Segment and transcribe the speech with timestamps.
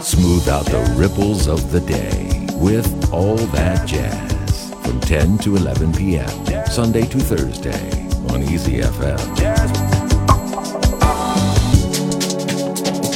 [0.00, 5.92] Smooth out the ripples of the day with all that jazz from 10 to 11
[5.92, 6.28] p.m.
[6.66, 9.18] Sunday to Thursday on Easy FM.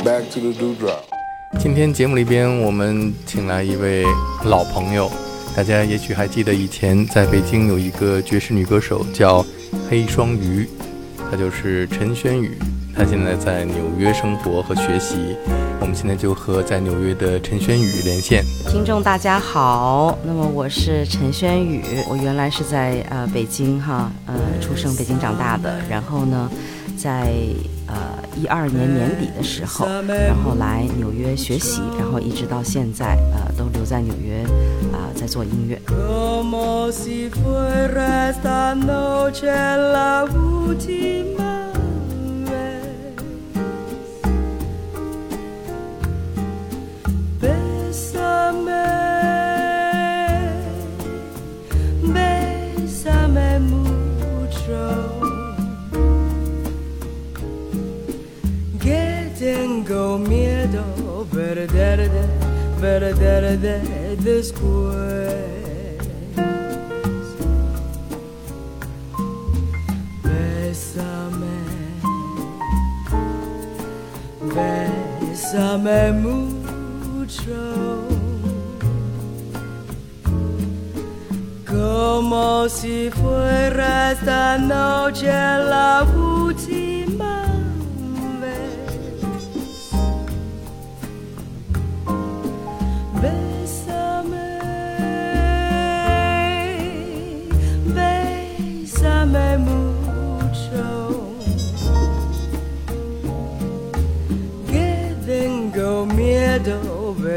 [0.04, 1.04] Back to the dewdrop.
[1.60, 4.04] 今天节目里边，我们请来一位
[4.46, 5.08] 老朋友，
[5.54, 9.46] 大家也许还记得以前在北京有一个爵士女歌手叫
[9.88, 10.68] 黑双鱼，
[11.30, 12.58] 她就是陈轩宇。
[12.96, 15.36] 她现在在纽约生活和学习。
[15.78, 18.42] 我们现在就和在纽约的陈轩宇连线。
[18.66, 26.50] 听众大家好，那么我是陈轩宇，我原来是在呃北京哈，呃出生北京长大的，然后呢，
[26.96, 27.34] 在
[27.86, 27.94] 呃
[28.34, 34.42] 一二年年底的时候，然后来纽约学习，然后一直到现在呃都留在纽约
[34.94, 35.78] 啊、在做音乐。
[35.86, 37.28] Como si
[60.66, 62.10] miedo perderte,
[62.80, 65.34] perderte después.
[70.22, 71.58] Bésame,
[75.34, 77.52] bésame mucho.
[81.66, 86.35] Como si fuera esta noche la última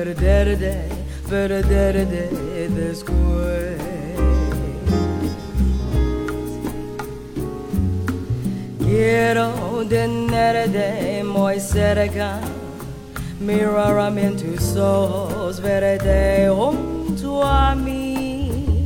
[0.04, 0.74] perderte,
[1.30, 2.30] perderte
[2.70, 3.78] después.
[8.80, 9.52] Quiero
[9.90, 12.40] tenerte muy cerca,
[13.42, 18.86] mirarme en tus ojos, verte junto a mí.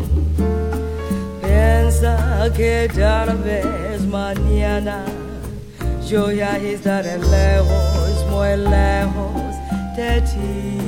[1.44, 5.06] Piensa que tal vez mañana
[6.10, 9.54] yo ya estaré lejos, muy lejos
[9.96, 10.83] de ti.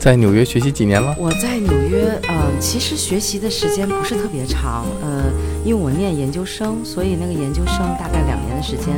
[0.00, 1.14] 在纽约学习几年了？
[1.18, 5.24] 我在纽约，呃，其实学习的时间不是特别长，呃，
[5.64, 8.94] 因为我念研究生，所以那个研究生大概两年的时间。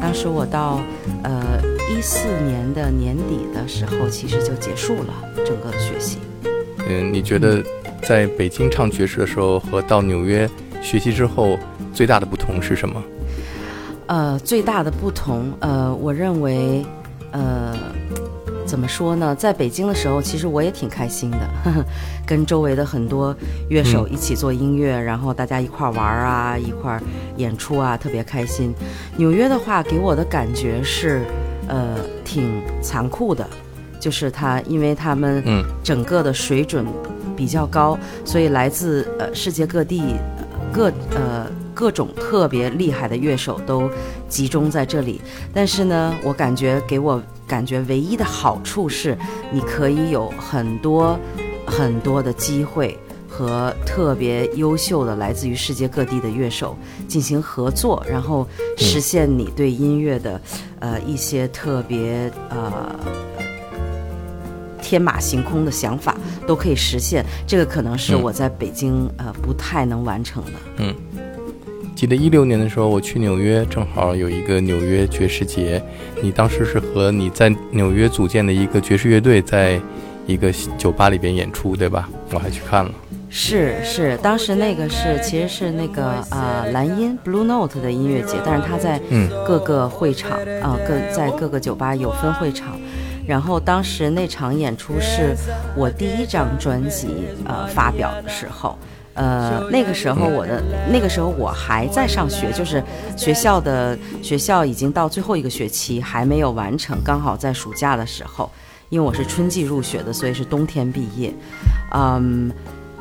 [0.00, 0.80] 当时我到
[1.22, 1.60] 呃
[1.90, 5.14] 一四年的年底的时候，其实就结束了
[5.46, 6.18] 整个的学习。
[6.88, 7.62] 嗯，你觉得
[8.02, 10.48] 在北京唱爵士的时候和到纽约
[10.82, 11.58] 学习之后
[11.92, 13.02] 最大的不同是什么？
[14.06, 16.84] 呃，最大的不同，呃，我认为，
[17.32, 17.74] 呃，
[18.66, 19.34] 怎么说呢？
[19.34, 21.84] 在北京的时候，其实我也挺开心的，呵 呵
[22.26, 23.34] 跟周围的很多
[23.68, 27.02] 乐手一起做音乐，然后大家一块儿玩啊，一块儿
[27.36, 28.74] 演出啊，特别开心。
[29.16, 31.22] 纽约的话，给我的感觉是，
[31.68, 33.46] 呃，挺残酷的，
[34.00, 36.86] 就是他，因为他们嗯整个的水准
[37.36, 40.14] 比较高，所以来自呃世界各地
[40.72, 43.90] 各呃各种特别厉害的乐手都
[44.28, 45.20] 集中在这里。
[45.52, 49.16] 但是呢，我感觉给我感觉唯一的好处是，
[49.52, 51.18] 你可以有很多
[51.66, 52.98] 很多的机会。
[53.36, 56.76] 和特别优秀的来自于世界各地的乐手
[57.08, 58.46] 进行合作，然后
[58.76, 60.40] 实现你对音乐的，
[60.78, 62.94] 呃一些特别呃
[64.80, 67.26] 天马行空的想法都可以实现。
[67.44, 70.52] 这个可能是嗯我在北京呃不太能完成的。
[72.04, 75.82] 记得一六年的时候，我去纽约，正好有一个纽约爵士节。
[76.20, 79.80] 你当时是和你在纽约组建的一个爵士乐队，在
[80.26, 82.06] 一个酒吧里边演出，对吧？
[82.30, 82.90] 我还去看了。
[83.30, 92.78] 是是，当时那个是其实是那个呃蓝音 Blue Note 的音乐节，但是他在嗯各个会场啊、各在各个酒吧有分会场。
[93.26, 95.34] 然后当时那场演出是
[95.74, 97.08] 我第一张专辑
[97.46, 98.78] 呃发表的时候，
[99.14, 100.62] 呃那个时候我的
[100.92, 102.82] 那个时候我还在上学，就是
[103.16, 108.50] 学校的学校已经到最后一个学期还没有完成，刚好在暑假的时候，
[108.88, 111.32] 因为我是春季入学的，所以是冬天毕业，
[111.92, 112.52] 嗯。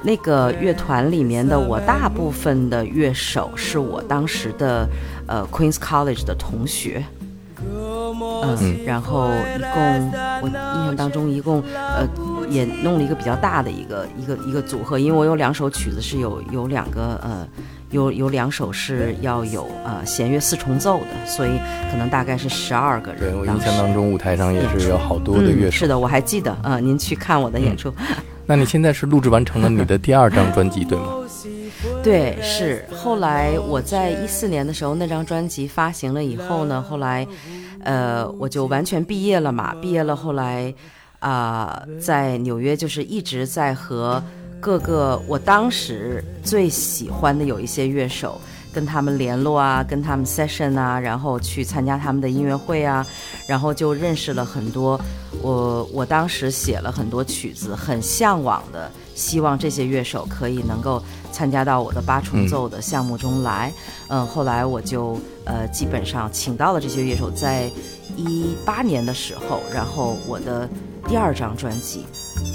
[0.05, 4.85] 那个乐团里面的我大部分的乐手是我当时的
[5.27, 7.05] 呃 Queens College 的同学，
[7.61, 10.11] 嗯，然后一共
[10.41, 12.05] 我印象当中一共呃
[12.53, 17.47] 也弄了一个比较大的一个一个一个组合，因为我有两首曲子是有有两个呃
[17.89, 21.51] 有有两首是要有呃弦乐四重奏的，所以
[21.91, 23.19] 可能大概是十二个人。
[23.19, 25.77] 对我印象当中，舞台上也是有好多的乐嗯、手。
[25.79, 27.91] 是的，我还记得，呃，您去看我的演出。
[28.45, 31.05] 那你现在是录制完成了你的第二张专辑，对吗？
[32.03, 37.25] 对，是后来我在一四年的时候，那张专辑发行了以后呢，后来，
[37.83, 39.73] 呃，我就完全毕业了嘛。
[39.81, 40.73] 毕业了，后来
[41.23, 44.21] 啊、在纽约就是一直在和
[44.59, 48.39] 各个我当时最喜欢的有一些乐手。
[48.73, 53.05] 跟他们联络啊，跟他们 session 啊，然后去参加他们的音乐会啊，
[53.45, 54.99] 然后就认识了很多
[55.43, 60.99] 我我当时写了很多曲子，很向往的，希望这些乐手可以能够
[61.31, 63.71] 参加到我的八重奏的项目中来。
[64.07, 67.69] 嗯，后来我就呃基本上请到了这些乐手，在
[68.17, 70.67] 一八年的时候，然后我的
[71.13, 72.03] 第二张专辑。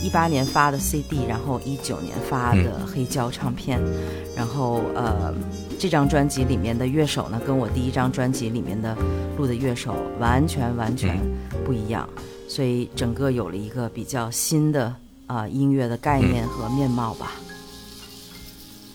[0.02, 3.80] 一八年发的 CD，然后一九年发的黑胶唱片，
[4.36, 5.32] 然后呃，
[5.78, 8.96] 这张专辑里面的乐手呢，跟我第一张专辑里面的
[9.36, 11.16] 录的乐手完全完全
[11.64, 12.08] 不一样，
[12.48, 14.92] 所以整个有了一个比较新的
[15.28, 17.30] 啊、音乐的概念和面貌吧。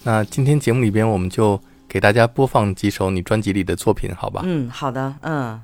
[0.04, 1.58] 那今天节目里边，我们就
[1.88, 4.42] 给大家播放几首你专辑里的作品，好吧？
[4.44, 5.62] 嗯，好的，嗯，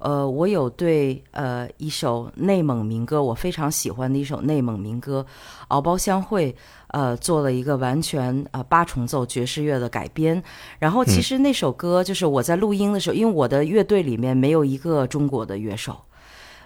[0.00, 5.24] 呃，我有对呃一首内蒙民歌，我非常喜欢的一首内蒙民歌
[5.68, 6.52] 《敖包相会》，
[6.88, 10.42] 呃，做了一个完全呃八重奏爵士乐的改编。
[10.78, 15.96] 然后其实那首歌就是我在录音的时候，因为我的乐队里面没有一个中国的乐手，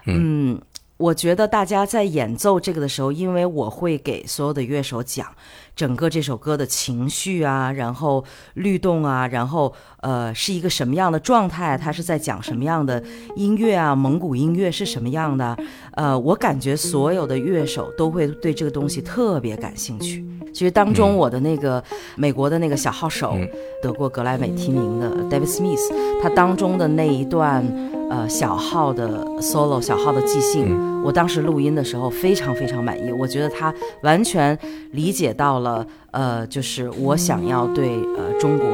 [0.05, 0.59] 嗯。
[0.97, 5.27] 我觉得大家在演奏这个的时候，因为我会给所有的乐手讲
[5.75, 13.03] 整个这首歌的情绪啊，然后律动啊，然后呃是一个什么样的状态，它是在讲什么样的
[13.35, 15.57] 音乐啊，蒙古音乐是什么样的，
[15.95, 20.25] 呃， 我感觉所有的乐手都会对这个东西特别感兴趣。
[20.53, 21.83] 其实当中我的那个
[22.15, 23.37] 美国的那个小号手，
[23.83, 25.91] 得过格莱美提名的 David Smith，
[26.23, 27.61] 他当中的那一段
[28.09, 34.57] 呃小号的 solo 小号的即兴，我当时录音的时候非常非常满意，我觉得他完全
[34.91, 38.67] 理解到了呃，就是我想要对呃中国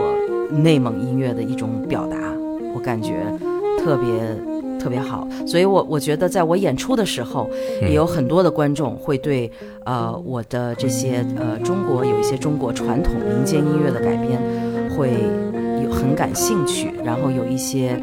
[0.49, 2.17] 内蒙音乐的一种表达，
[2.75, 3.25] 我感觉
[3.79, 4.07] 特别。
[4.81, 7.47] 特别好，所以我我觉得在我演出的时候，
[7.83, 9.51] 也有很多的观众会对
[9.85, 14.41] 呃我的这些呃中国有一些中国传统民间音乐的改编
[14.89, 15.11] 会
[15.83, 17.95] 有很感兴趣，然后有一些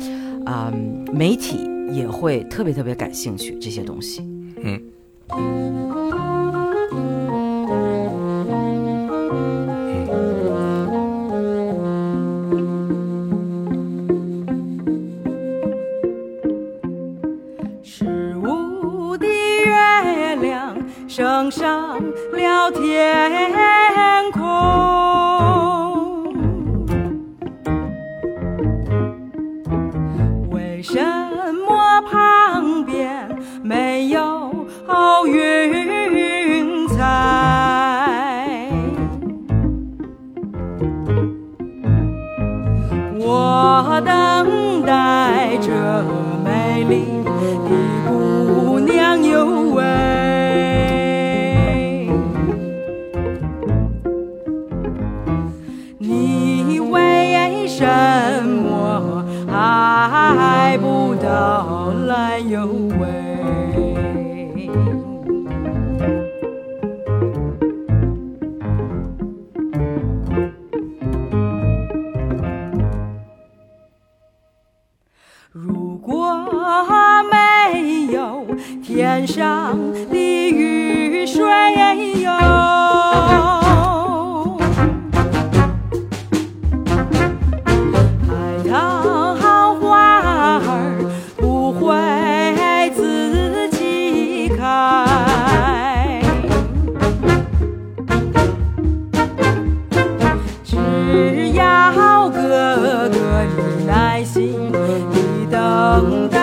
[0.49, 0.73] 啊、
[1.13, 4.23] 媒体也会特别特别感兴趣这些东西。
[4.63, 4.83] 嗯。
[17.83, 20.75] 十五的月亮
[21.07, 22.01] 升上
[22.33, 23.78] 了天
[105.99, 106.38] Allah'ın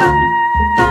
[0.00, 0.87] Música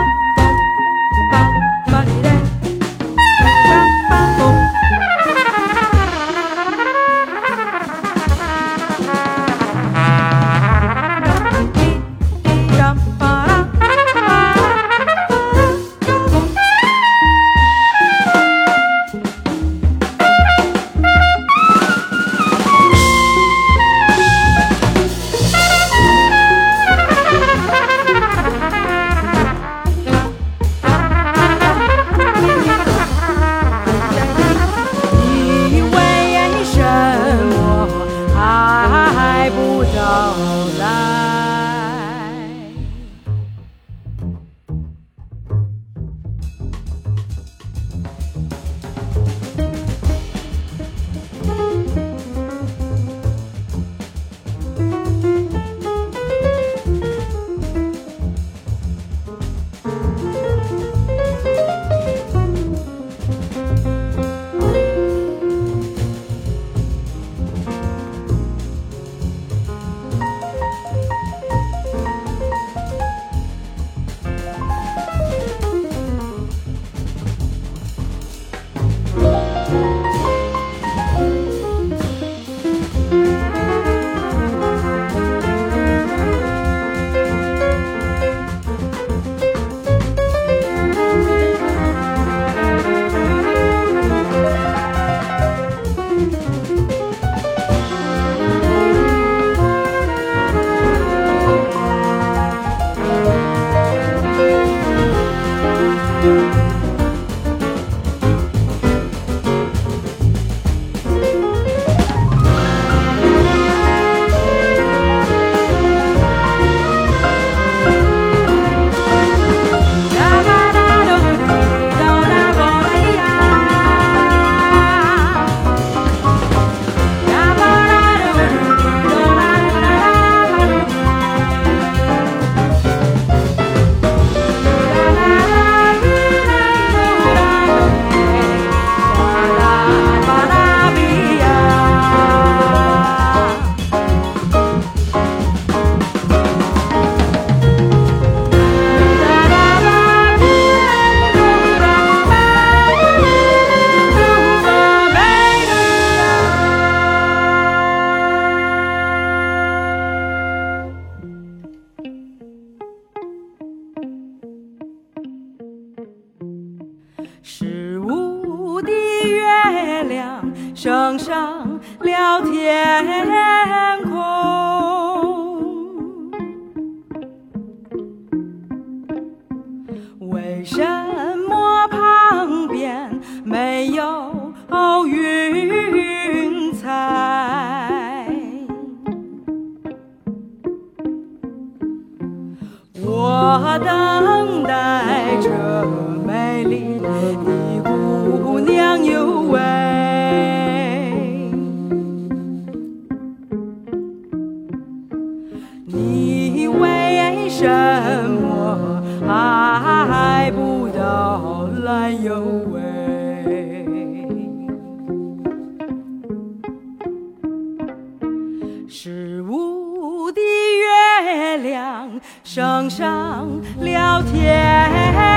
[222.98, 225.37] 上了天。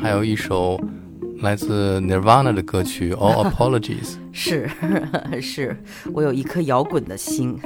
[0.00, 0.80] 还有一首
[1.40, 3.88] 来自 Nirvana 的歌曲《All Apologies》。
[4.32, 4.70] 是
[5.42, 5.76] 是，
[6.14, 7.58] 我有一颗摇滚的心，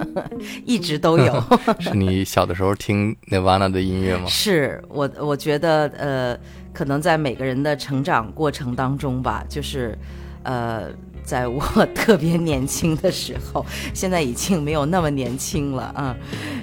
[0.64, 1.42] 一直都有。
[1.78, 4.24] 是你小的时候听 Nirvana 的音乐吗？
[4.26, 6.38] 是我，我觉得呃，
[6.72, 9.98] 可能在每个人的成长过程当中吧，就是
[10.44, 10.88] 呃，
[11.24, 11.60] 在我
[11.94, 16.16] 特别年轻的时候，现在已经没有那么年轻了啊，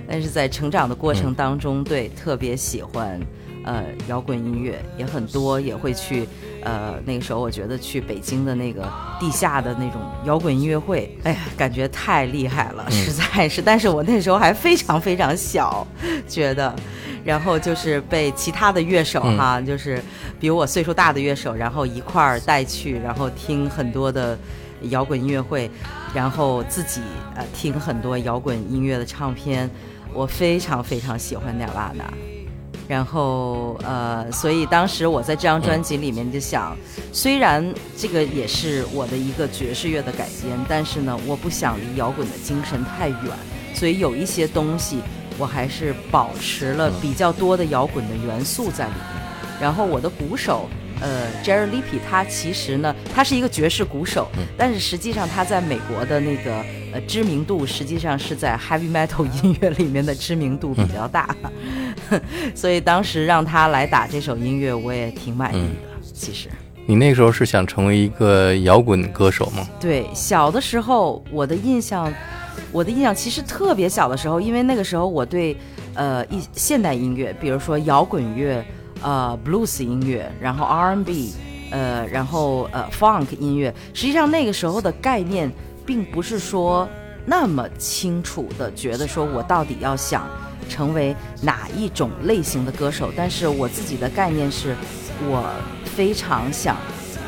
[0.07, 3.19] 但是在成长的过程当中，对，特别喜欢
[3.63, 6.27] 呃摇滚音乐，也很多，也会去
[6.63, 8.87] 呃那个时候，我觉得去北京的那个
[9.19, 15.85] 地下的那种摇滚音乐会，哎呀，感觉太厉害了，实在是， 但是我那时候还非常非常小，
[16.27, 16.73] 觉得。
[17.23, 20.01] 然后就是被其他的乐手哈，就是
[20.39, 24.35] 比我岁数大的乐手，然后一块儿带去，然后听很多的
[24.89, 25.69] 摇滚音乐会，
[26.15, 26.99] 然后自己
[27.35, 29.69] 呃听很多摇滚音乐的唱片，
[30.15, 32.30] 我非常非常喜欢 Nirvana。
[32.91, 36.75] 然后呃，所以当时我在这张专辑里面就想，
[37.13, 43.17] 虽然这个也是我的一个爵士乐的改编，但是呢，我不想离摇滚的精神太远，
[43.73, 44.97] 所以有一些东西
[45.37, 49.21] 我还是保持了比较多的摇滚的元素在里面。
[49.61, 50.67] 然后我的鼓手，
[50.99, 54.27] 呃，Jerry Lippy，他其实呢，他是一个爵士鼓手，
[54.57, 56.51] 但是实际上他在美国的那个
[56.91, 61.33] 呃知名度，实际上是在 Heavy Metal 音乐里面的知名度比较大，
[62.55, 66.09] 所以当时让他来打这首音乐，我也挺满意的。
[66.13, 66.49] 其实，
[66.85, 69.67] 你那个时候是想成为一个摇滚歌手吗？
[69.79, 72.11] 对，小的时候我的印象，
[72.71, 75.55] 我的印象其实特别小的时候，因为那个时候我对
[75.93, 78.63] 呃一现代音乐，比如说摇滚乐。
[79.03, 81.33] 呃，blues 音乐，然后 R&B，
[81.71, 85.51] 呃，然后呃，funk 音乐，实际上那个时候的概念，
[85.87, 86.87] 并不是说
[87.25, 90.27] 那么清楚的觉得说我到底要想
[90.69, 94.75] 成为哪一种类型的歌手，但是我自己的概念是，
[95.23, 95.49] 我
[95.95, 96.77] 非常想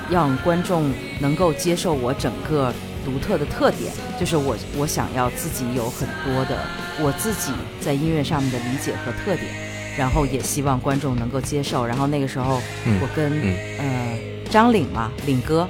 [0.09, 2.73] 让观众能够接受我整个
[3.05, 6.57] 独特的特点，就是我我想要自己有很多的
[6.99, 9.73] 我自己在音乐上面的理解和特点。
[9.95, 11.85] 然后也希望观众能够接受。
[11.85, 12.59] 然后那个时候，
[12.99, 13.31] 我跟
[13.77, 14.19] 呃
[14.53, 15.67] 张领嘛，领哥，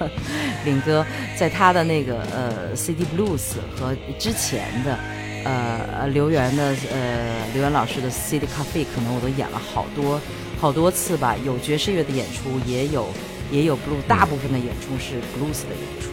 [0.64, 1.04] 领哥
[1.36, 4.98] 在他的那个呃 CD Blues 和之前的
[5.44, 10.18] 呃刘源的呃刘源老师的 CD Cafe，可能我都演了好多
[10.58, 11.36] 好多次吧。
[11.44, 13.06] 有爵士乐的演出，也有
[13.50, 16.12] 也有 Blue，大部分的演出是 Blues 的演出。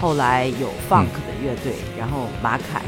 [0.00, 2.82] 后来有 Funk 的乐队，然后马凯。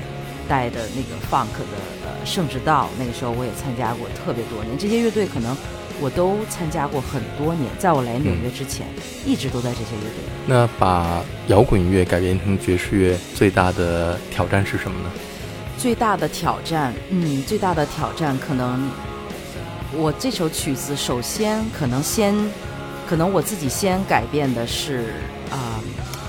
[0.48, 4.78] 带的那个 funk 的呃圣之道，那个时候我也参加过特别多年。
[4.78, 5.54] 这些乐队可能
[6.00, 8.86] 我都参加过很多年，在我来纽约之前，
[9.26, 10.22] 一直都在这些乐队。
[10.46, 15.10] 那把摇滚乐改编成爵士乐，最大的挑战是什么呢？
[15.76, 18.90] 最大的挑战，嗯，最大的挑战可能
[19.92, 22.34] 我这首曲子，首先可能先，
[23.08, 25.14] 可能我自己先改变的是
[25.50, 25.80] 啊，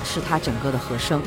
[0.04, 1.22] 是它整个的和声，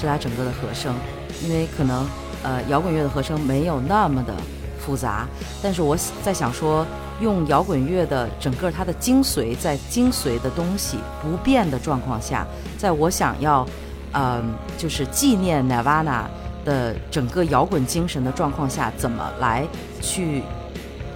[0.00, 0.94] 是它整个的和声。
[1.42, 2.06] 因为可能，
[2.42, 4.34] 呃，摇滚乐的和声没有那么的
[4.78, 5.26] 复杂，
[5.62, 6.86] 但是我在想说，
[7.20, 12.46] 用摇滚乐的整个它的精髓，在精髓的东西不变的状况下，
[12.78, 13.66] 在我想要，
[14.12, 14.42] 嗯，
[14.78, 16.22] 就是纪念 Nirvana
[16.64, 19.66] 的整个摇滚精神的状况下，怎么来
[20.00, 20.42] 去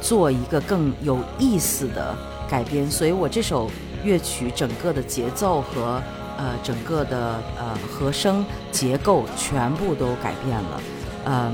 [0.00, 2.14] 做一个更有意思的
[2.48, 2.90] 改编。
[2.90, 3.70] 所以我这首
[4.02, 6.02] 乐曲整个的节奏和
[6.36, 10.80] 呃整个的呃和声结构全部都改变了，
[11.24, 11.52] 嗯，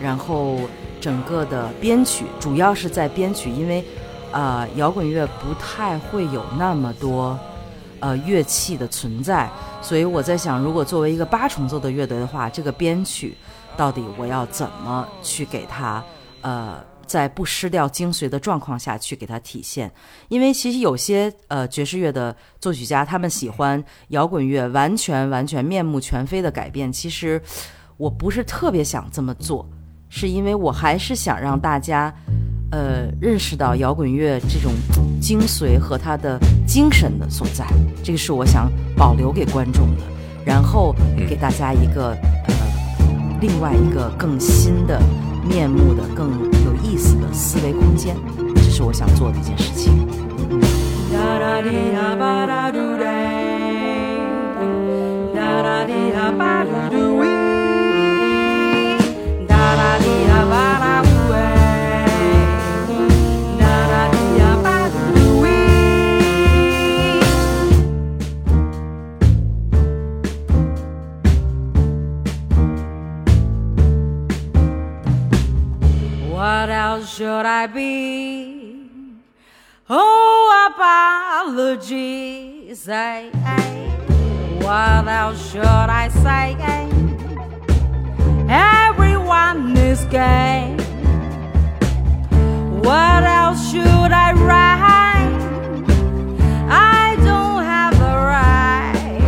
[0.00, 0.58] 然后
[1.02, 3.84] 整个的编曲主要是在编曲，因为
[4.30, 7.38] 呃摇滚乐不太会有那么多。
[8.04, 9.48] 呃，乐器的存在，
[9.80, 13.32] 所以我在想，如果作为一个八重奏的乐队的话，这个编曲
[13.76, 16.02] 到底我要怎么去给它，
[16.40, 19.88] 呃，在不失掉精髓的状况下去给它体现？
[20.28, 26.92] 因为其实有些呃爵士乐的作曲家，他们喜欢摇滚乐完全完全面目全非的改变。
[26.92, 27.40] 其实
[27.96, 29.64] 我不是特别想这么做，
[30.14, 32.12] 是因为我还是想让大家。
[32.74, 34.72] 呃，认识到摇滚乐这种
[35.20, 37.66] 精髓和它的精神的所在，
[38.02, 40.02] 这个是我想保留给观众的，
[40.42, 40.96] 然后
[41.28, 42.54] 给大家一个呃
[43.42, 44.98] 另外一个更新的
[45.46, 46.30] 面目的、更
[46.64, 48.16] 有意思的思维空间，
[48.54, 49.92] 这是我想做的一件事情。
[77.12, 78.88] Should I be?
[79.90, 80.72] Oh,
[81.46, 82.80] apologies.
[82.80, 83.30] Say,
[84.60, 86.42] what else should I say?
[86.54, 86.81] Everyone
[89.92, 90.74] is gay.
[92.86, 95.34] What else should I write?
[96.96, 99.20] I don't have the right.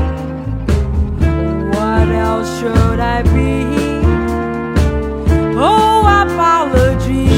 [1.76, 3.52] What else should I be?
[5.70, 7.30] Oh, apologies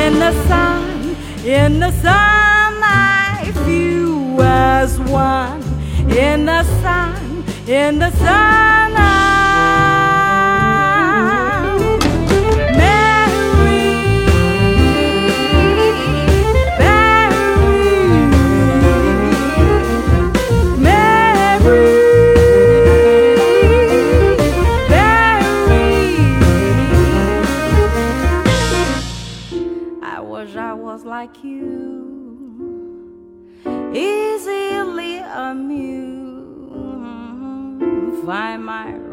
[0.00, 1.16] in the sun,
[1.46, 5.62] in the sun, I feel as one.
[6.26, 8.59] In the sun, in the sun,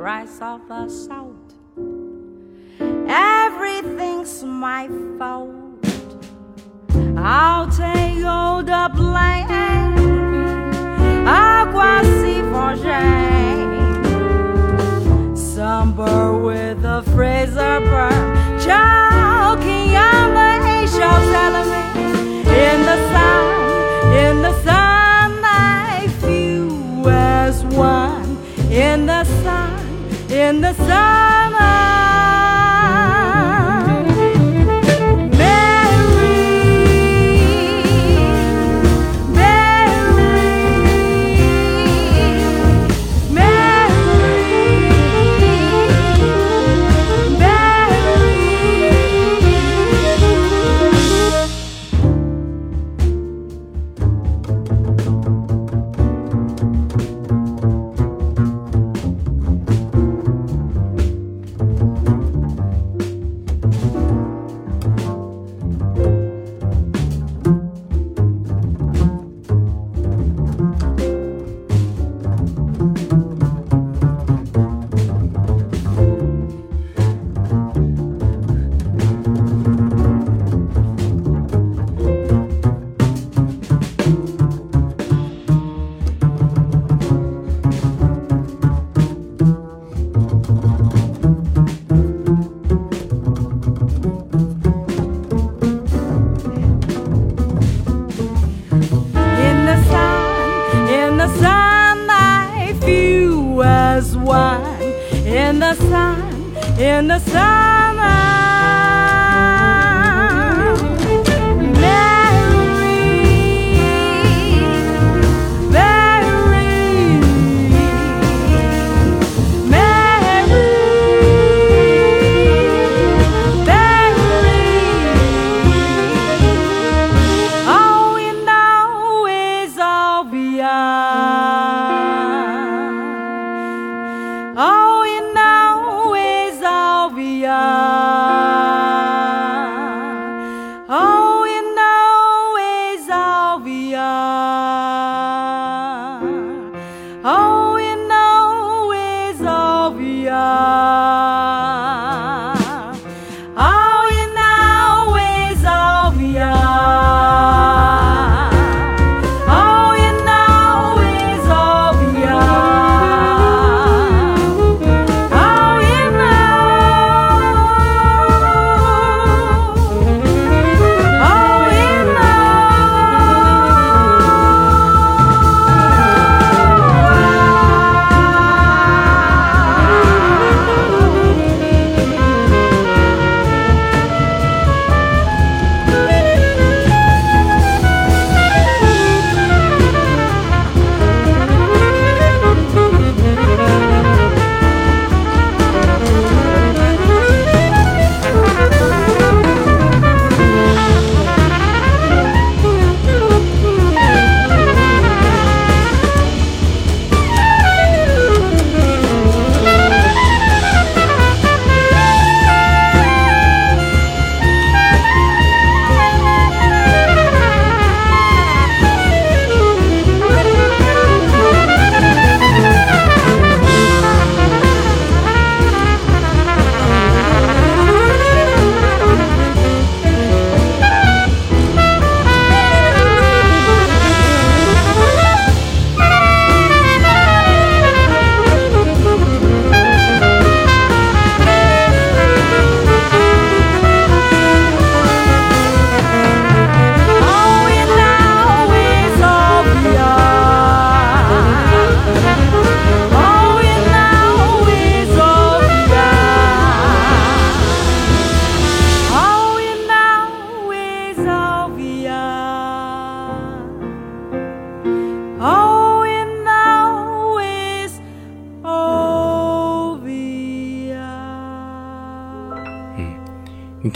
[0.08, 1.50] price of the salt.
[3.10, 5.86] Everything's my fault.
[7.17, 9.50] I'll take all the blame.
[11.28, 13.58] Água se forjei.
[15.36, 17.97] Somber with a Fraser.
[30.48, 31.52] In the sun,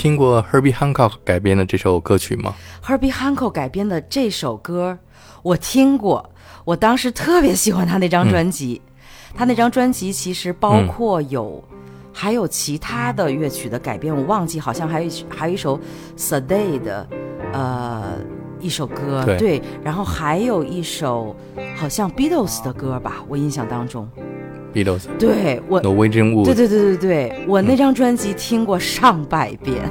[0.01, 4.97] 听过 Herbie Hancock 改编的这首歌曲吗？Herbie Hancock 改编的这首歌，
[5.43, 6.27] 我听过，
[6.65, 8.81] 我当时特别喜欢他那张专辑。
[9.35, 11.63] 他那张专辑其实包括有，
[12.11, 15.79] 还有其他的乐曲的改编，我忘记，好像还有一还有一首
[16.17, 17.07] Sade 的，
[17.53, 18.17] 呃，
[18.59, 21.35] 一首歌，对然后还有一首
[21.75, 24.09] 好像 Beatles 的歌吧，我印象当中，
[24.73, 25.81] Beatles 对我
[26.45, 29.81] 对对对对对，我那张专辑听过上百遍，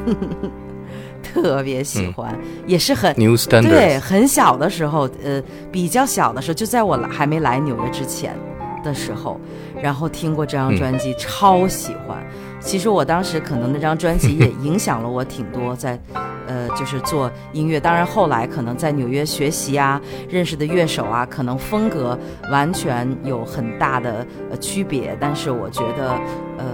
[1.23, 2.35] 特别喜欢，
[2.67, 3.37] 也是很 New
[3.71, 8.35] 对很小的时候，呃，比较小的时候，就在我还没来纽约之前
[8.83, 9.41] 的时候，
[9.83, 12.25] 然后听过这张专辑，超喜欢。
[12.61, 15.99] 其实我当时可能那张专辑 也影响了我挺多在，
[16.47, 17.81] 呃，就是做音乐。
[17.81, 22.19] 当然后来可能在纽约学习啊，认识的乐手啊，可能风格
[22.51, 26.11] 完全有很大的呃区别，但是我觉得，
[26.59, 26.65] 呃，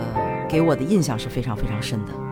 [0.49, 2.26] 给我的印象是非常非常深的。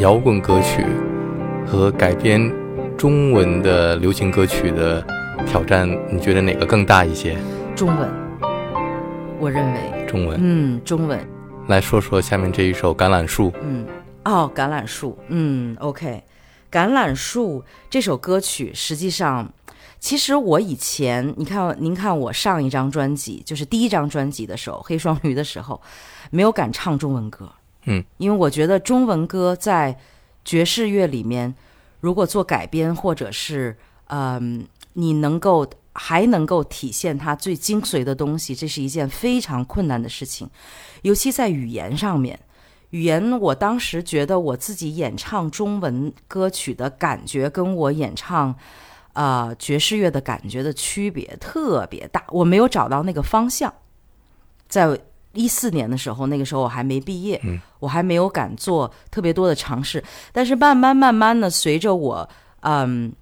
[0.00, 0.82] 摇滚歌曲
[1.66, 2.50] 和改编
[2.96, 5.06] 中文的流行歌曲的
[5.46, 7.36] 挑战，你觉得哪个更大一些？
[7.76, 8.08] 中文，
[9.38, 10.38] 我认为，中文。
[10.42, 11.20] 嗯，中文，
[11.68, 13.50] 来说说下面这一首《橄榄树》。
[13.62, 13.86] 嗯，
[14.24, 16.22] 哦，橄榄树，嗯，OK，
[16.72, 19.52] 橄榄树这首歌曲，实际上，
[19.98, 25.78] 其实我以前，你看，您看我上一张专辑，就是第一张专辑的时候，《黑双鱼》的时候，
[26.30, 27.52] 没有敢唱中文歌，
[27.84, 29.98] 嗯，因为我觉得中文歌在
[30.44, 31.54] 爵士乐里面，
[32.00, 33.76] 如果做改编或者是，
[34.08, 40.48] 嗯，你能够还能够体现它最精髓的东西，这是一件非常困难的事情，
[41.02, 42.38] 尤其在语言上面。
[42.90, 48.52] 语言，我当时觉得我自己演唱中文歌曲的感觉，跟我演唱，
[49.12, 53.72] 呃，爵士乐的感觉的区别特别大，我没有找到那个方向。
[54.66, 55.00] 在
[55.32, 60.02] 一四年的时候，那个时候我还没毕业，嗯我还没有敢做特别多的尝试。
[60.32, 62.28] 但是慢慢慢慢的，随着我
[62.60, 63.12] 嗯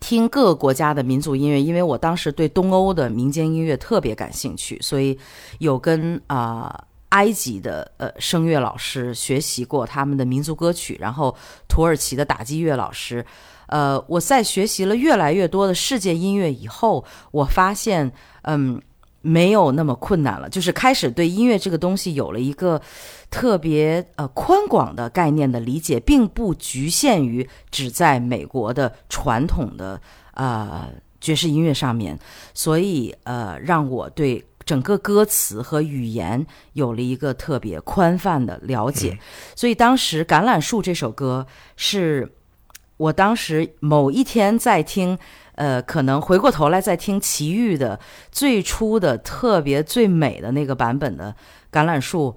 [0.00, 5.18] 听各个国家的民族音乐，因为我当时对东欧的民间音乐特别感兴趣，所以
[5.58, 11.34] 有跟啊、埃及的呃声乐老师学习过他们的民族歌曲，然后
[11.68, 13.24] 土耳其的打击乐老师。
[13.66, 18.12] 呃，我在学习了越来越多的世界音乐以后，我发现，
[18.42, 18.78] 嗯，
[19.22, 22.82] 没有那么困难了，就是开始对音乐这个东西有了一个
[23.30, 30.00] 特别呃宽广的概念的理解，并不局限于只在美国的传统的
[30.34, 30.88] 呃
[31.20, 32.18] 爵士音乐上面，
[32.52, 39.16] 所以呃让我对整个歌词和语言有了一个特别宽泛的了解，
[39.54, 41.46] 所以当时《橄榄树》这首歌
[41.76, 42.32] 是
[42.96, 45.16] 我当时某一天在听。
[45.54, 48.00] 呃，可能回过头来再听齐豫的
[48.30, 51.34] 最初的特别最美的那个版本的
[51.76, 52.34] 《橄榄树》，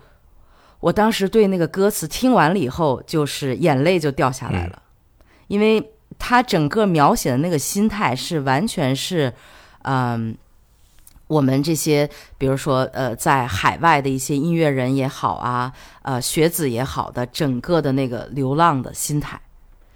[0.81, 4.81] 我当时对那个歌词听完了以后，就是眼泪就掉下来了，
[5.47, 9.33] 因为他整个描写的那个心态是完全是，
[9.83, 10.37] 嗯、
[11.27, 15.71] 我们这些比如说呃，在海外的一些音乐人也好啊，
[16.03, 19.39] 呃，学子也好的整个的那个流浪的心态。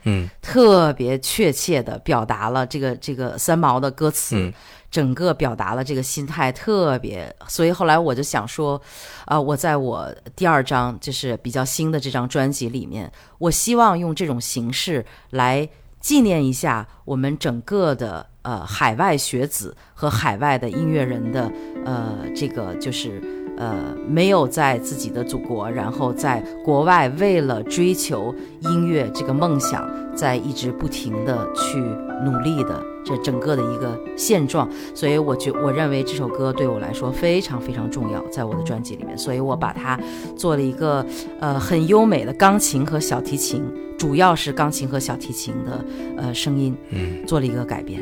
[0.03, 4.53] 嗯特别确切的表达了这个这个三毛的歌词，嗯
[4.89, 7.33] 整个表达了这个心态，特别。
[7.47, 8.81] 所以后来我就想说，
[9.25, 15.69] 啊、我在我第二张就是比较新的这张专辑里面，我希望用这种形式来
[15.99, 21.51] 纪念一下我们整个的呃海外学子和海外的音乐人的
[21.85, 23.38] 呃这个就是。
[23.59, 23.75] 呃，
[24.07, 31.77] 没有在自己的祖国，然后在国外为了追求音乐这个梦想，在一直不停的去
[32.23, 39.99] 努力的这整个的一个现状，所以我觉我认为这首歌对我来说非常非常重要，在我的专辑里面，所以我把它
[40.37, 41.05] 做了一个
[41.41, 43.61] 呃很优美的钢琴和小提琴，
[43.97, 45.83] 主要是钢琴和小提琴的
[46.15, 48.01] 呃声音，嗯，做了一个改编。